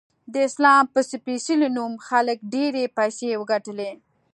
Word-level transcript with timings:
د 0.33 0.35
اسلام 0.47 0.83
په 0.93 0.99
سپیڅلې 1.09 1.69
نوم 1.77 1.93
خلکو 2.07 2.47
ډیرې 2.53 2.83
پیسې 2.97 3.29
وګټلی 3.41 3.91